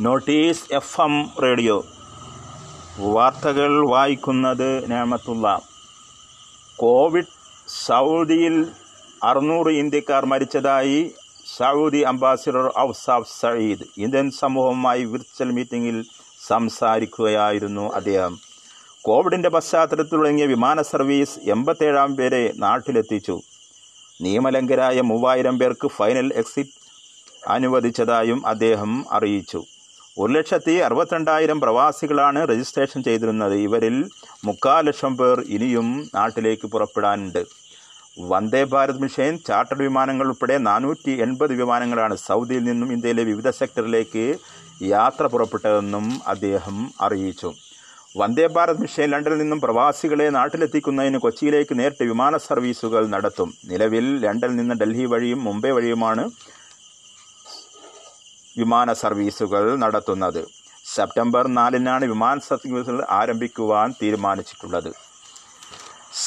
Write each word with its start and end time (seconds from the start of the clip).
Notice 0.00 0.74
F 0.74 1.00
M 1.00 1.30
radio. 1.42 1.84
വാർത്തകൾ 2.98 3.88
വായിക്കുന്നത് 3.88 4.90
നേമത്തുള്ള. 4.90 5.60
Covid 6.76 7.24
സൗദിയിൽ 7.86 8.66
അറുന്നൂറ് 9.24 9.66
ഇന്ത്യക്കാർ 9.66 10.26
മരിച്ചതായി 10.26 11.14
Saudi 11.56 11.98
ambassador 11.98 12.72
Ausaf 12.78 13.40
Sayeed 13.40 13.80
Indian 13.98 14.30
സമൂഹവുമായി 14.30 15.04
വിർച്വൽ 15.04 15.50
മീറ്റിംഗിൽ 15.50 16.04
സംസാരിക്കുകയായിരുന്നു 16.46 17.92
അദ്ദേഹം. 17.92 18.38
കോവിഡിന്റെ 19.02 19.48
പശ്ചാത്തലത്തിൽ 19.48 20.18
തുടങ്ങിയ 20.18 20.46
വിമാന 20.46 20.82
സർവീസ് 20.82 21.50
എൺപത്തേഴാം 21.50 22.16
പേരെ 22.16 22.52
നാട്ടിലെത്തിച്ചു. 22.56 23.40
നിയമലംഘരായ 24.20 25.00
മൂവായിരം 25.00 25.58
പേർക്ക് 25.58 25.88
ഫൈനൽ 25.88 26.32
എക്സിറ്റ് 26.34 26.70
അനുവദിച്ചതായും 27.48 28.46
അദ്ദേഹം 28.46 29.04
അറിയിച്ചു. 29.10 29.64
ഒരു 30.22 30.32
ലക്ഷത്തി 30.34 30.72
അറുപത്തിരണ്ടായിരം 30.84 31.58
പ്രവാസികളാണ് 31.64 32.40
രജിസ്ട്രേഷൻ 32.50 33.00
ചെയ്തിരുന്നത്. 33.08 33.54
ഇവരിൽ 33.66 33.96
മുക്കാൽ 34.46 34.80
ലക്ഷം 34.88 35.12
പേർ 35.18 35.36
ഇനിയും 35.56 35.88
നാട്ടിലേക്ക് 36.16 36.66
പുറപ്പെടാനുണ്ട്. 36.72 37.42
വന്ദേ 38.32 38.62
ഭാരത് 38.72 39.02
മിഷൻ 39.02 39.38
ചാർട്ടർ 39.48 39.78
വിമാനങ്ങൾ 39.82 40.26
ഉൾപ്പെടെ 40.32 40.56
നാനൂറ്റി 40.68 41.12
എൺപത് 41.26 41.52
വിമാനങ്ങളാണ് 41.60 42.14
സൗദിയിൽ 42.26 42.64
നിന്നും 42.70 42.88
ഇന്ത്യയിലെ 42.96 43.24
വിവിധ 43.30 43.48
സെക്ടറിലേക്ക് 43.60 44.24
യാത്ര 44.94 45.24
പുറപ്പെട്ടതെന്നും 45.34 46.06
അദ്ദേഹം 46.34 46.76
അറിയിച്ചു. 47.06 47.50
വന്ദേ 48.16 48.46
ഭാരത് 48.56 48.82
മിഷൻ 48.84 49.08
ലണ്ടനിൽ 49.12 49.40
നിന്നും 49.42 49.60
പ്രവാസികളെ 49.60 50.28
നാട്ടിലെത്തിക്കുന്നതിന് 50.38 51.18
കൊച്ചിയിലേക്ക് 51.24 51.74
നേരിട്ട് 51.80 52.04
വിമാന 52.12 52.36
സർവീസുകൾ 52.48 53.02
നടത്തും. 53.14 53.50
നിലവിൽ 53.70 54.06
ലണ്ടനിൽ 54.26 54.56
നിന്ന് 54.60 54.76
ഡൽഹി 54.82 55.06
വഴിയും 55.14 55.40
മുംബൈ 55.48 55.70
വഴിയുമാണ് 55.78 56.24
വിമാന 58.56 58.92
സർവീസുകൾ 58.92 59.76
നടത്തുന്നത്. 59.76 60.46
സെപ്റ്റംബർ 60.94 61.46
നാലിനാണ് 61.46 62.04
വിമാന 62.04 62.38
സർവീസുകൾ 62.38 63.06
ആരംഭിക്കുവാൻ 63.10 63.94
തീരുമാനിച്ചിട്ടുള്ളത്. 64.02 64.92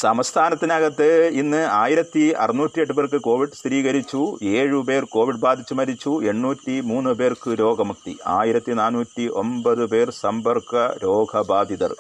സംസ്ഥാനത്തിനകത്ത് 0.02 1.08
ഇന്ന് 1.34 1.68
ആയിരത്തി 1.72 2.34
അറുന്നൂറ്റി 2.44 2.82
എട്ട് 2.82 2.94
പേർക്ക് 2.94 3.22
കോവിഡ് 3.22 3.58
സ്ഥിരീകരിച്ചു 3.60 4.38
ഏഴു 4.44 4.80
പേർ 4.88 5.04
കോവിഡ് 5.06 5.42
ബാധിച്ച് 5.46 5.74
മരിച്ചു 5.74 6.24
എണ്ണൂറ്റി 6.24 6.82
മൂന്ന് 6.82 7.10
പേർക്ക് 7.10 7.60
രോഗമുക്തി 7.60 8.18
ആയിരത്തി 8.26 8.72
നാനൂറ്റി 8.72 9.28
ഒമ്പത് 9.28 9.86
പേർ 9.86 10.10
സമ്പർക്ക 10.10 10.76
രോഗബാധിതർ. 11.04 11.96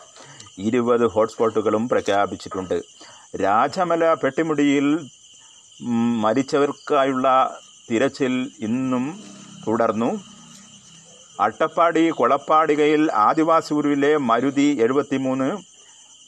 ഇരുപത് 0.58 1.06
ഹോട്ട്സ്പോട്ടുകളും 1.08 1.90
പ്രഖ്യാപിച്ചിട്ടുണ്ട്. 1.90 2.82
രാജമല 3.42 4.14
പെട്ടിമുടിയിൽ 4.14 5.00
മരിച്ചവർക്കായുള്ള 6.24 7.58
തിരച്ചിൽ 7.92 8.52
ഇന്നും 8.60 9.20
തുടർന്നു. 9.68 10.24
അട്ടപ്പാടി 11.40 12.10
കൊളപ്പാടികയിൽ 12.10 13.12
ആദിവാസി 13.12 13.74
ഊരിലെ 13.74 14.18
മരുതി 14.18 14.78
എഴുപത്തിമൂന്ന് 14.82 15.58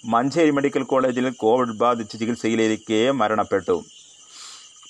മഞ്ചേരി 0.06 0.52
മെഡിക്കൽ 0.52 0.84
കോളേജിൽ 0.84 1.30
കോവിഡ് 1.30 1.78
ബാധിച്ച് 1.78 2.20
ചികിത്സയിലിരിക്കെ 2.20 3.12
മരണപ്പെട്ടു. 3.12 3.84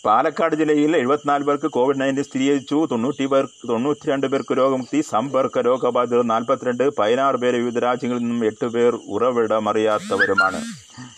പാലക്കാട് 0.05 0.55
ജില്ലയിൽ 0.55 0.97
എഴുപത്തിനാല് 0.97 1.43
പേർക്ക് 1.43 1.67
കോവിഡ് 1.67 2.01
നയന്റീൻ 2.01 2.25
സ്ഥിരീകരിച്ചു. 2.25 2.87
തൊണ്ണൂറ്റി 2.91 3.25
പേർ 3.25 3.47
തൊണ്ണൂറ്റി 3.69 4.07
രണ്ട് 4.09 4.27
പേർക്ക് 4.27 4.57
രോഗമുക്തി 4.57 5.01
സമ്പർക്ക 5.01 5.59
രോഗബാധിതർ 5.59 6.23
നാൽപ്പത്തിരണ്ട് 6.23 6.89
പതിനാറ് 6.97 7.35
പേര് 7.35 7.57
വിവിധ 7.57 7.79
രാജ്യങ്ങളിൽ 7.79 8.21
നിന്നും 8.21 8.45
എട്ട് 8.45 8.65
പേർ 8.65 8.99
ഉറവിടമറിയാത്തവരുമാണ്. 9.07 10.65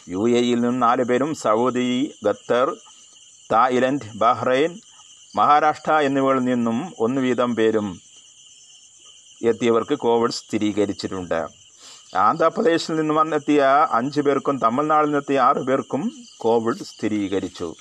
യു 0.10 0.30
എയിൽ 0.30 0.56
നിന്നും 0.56 0.80
നാല് 0.80 1.04
പേരും 1.04 1.36
Saudi 1.36 2.14
Qatar 2.28 2.76
Thailand 3.52 4.18
Bahrain 4.18 4.80
Maharashtra 5.38 5.94
എന്നിവകളിൽ 6.08 6.44
നിന്നും 6.44 6.78
ഒന്ന് 7.00 7.22
വീതം 7.22 7.56
പേരും 7.56 7.88
എത്തിയവർക്ക് 9.46 9.96
കോവിഡ് 10.04 10.32
സ്ഥിരീകരിച്ചിട്ടുണ്ട്. 10.32 11.40
ആന്ധ്രാപ്രദേശിൽ 12.26 12.96
നിന്ന് 12.96 13.14
വന്നെത്തിയ 13.14 13.62
അഞ്ച് 13.92 14.22
പേർക്കും 14.22 14.60
തമിഴ്നാട്ടിൽ 14.60 15.10
നിന്നെത്തിയ 15.10 15.40
ആറ് 15.40 15.62
പേർക്കും 15.70 16.04
കോവിഡ് 16.38 16.86
സ്ഥിരീകരിച്ചു. 16.92 17.76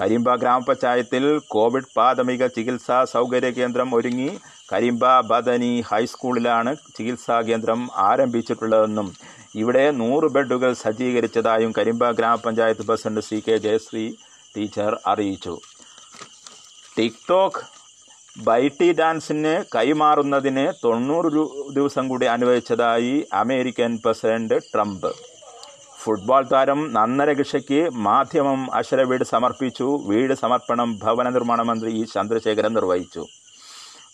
കരിമ്പ 0.00 0.34
ഗ്രാമപഞ്ചായത്തിൽ 0.34 1.24
കോവിഡ് 1.48 1.90
പ്രാഥമിക 1.94 2.46
ചികിത്സാ 2.46 3.04
സൗകര്യ 3.04 3.50
കേന്ദ്രം 3.50 3.94
ഒരുങ്ങി 3.94 4.30
കരിമ്പ 4.72 5.20
ബദനി 5.30 5.72
ഹൈസ്കൂളിലാണ് 5.90 6.76
ചികിത്സാ 6.96 7.40
കേന്ദ്രം 7.40 7.80
ആരംഭിച്ചിട്ടുള്ളതെന്നും 8.10 9.14
ഇവിടെ 9.62 9.90
നൂറ് 9.90 10.28
ബെഡുകൾ 10.34 10.72
സജ്ജീകരിച്ചതായും 10.72 11.72
കരിമ്പ 11.78 12.10
ഗ്രാമപഞ്ചായത്ത് 12.10 12.86
president 12.86 13.20
C 13.20 13.42
K 13.48 13.56
Jayasree 13.58 14.06
teacher 14.56 15.00
അറിയിച്ചു. 15.06 15.54
ടിക്ടോക്ക് 16.98 17.60
ബൈറ്റി 18.38 18.92
ഡാൻസിന് 18.92 19.64
കൈമാറുന്നതിന് 19.74 20.72
തൊണ്ണൂറ് 20.84 21.32
ദിവസം 21.74 22.08
കൂടി 22.08 22.26
അനുവദിച്ചതായി 22.26 23.26
അമേരിക്കൻ 23.32 23.98
പ്രസിഡന്റ് 24.04 24.54
ട്രംപ്. 24.54 25.12
ഫുട്ബോൾ 26.02 26.46
താരം 26.52 26.92
നന്നരകിഷയ്ക്ക് 26.92 27.90
മാധ്യമം 27.92 28.74
അക്ഷര 28.74 29.02
വീട് 29.02 29.24
സമർപ്പിച്ചു. 29.24 30.00
വീട് 30.06 30.34
സമർപ്പണം 30.34 30.98
ഭവന 31.02 31.28
നിർമ്മാണ 31.28 31.62
മന്ത്രി 31.62 31.90
ഇ. 31.90 32.04
ചന്ദ്രശേഖരൻ 32.04 32.72
നിർവഹിച്ചു. 32.72 33.26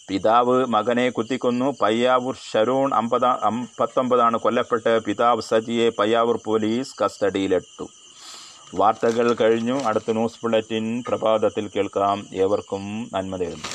പിതാവ് 0.09 0.67
മകനെ 0.67 1.11
കുത്തിക്കൊന്നു. 1.11 1.75
പയ്യാവൂർ 1.83 2.37
ഷരൂൺ 2.53 2.95
അമ്പതാ 2.95 3.39
അമ്പത്തൊമ്പതാണ് 3.43 4.39
കൊല്ലപ്പെട്ട്. 4.39 5.01
പിതാവ് 5.01 5.43
സജിയെ 5.43 5.91
പയ്യാവൂർ 5.99 6.39
പോലീസ് 6.45 6.97
കസ്റ്റഡിയിലിട്ടു. 7.05 7.89
വാർത്തകൾ 8.81 9.35
കഴിഞ്ഞു. 9.35 9.77
അടുത്ത 9.89 10.11
ന്യൂസ് 10.11 10.41
ബുള്ളറ്റിൻ 10.43 11.05
പ്രഭാതത്തിൽ 11.09 11.69
കേൾക്കാം. 11.69 12.19
ഏവർക്കും 12.35 12.85
നന്മ 13.15 13.37
നേരുന്നു 13.37 13.69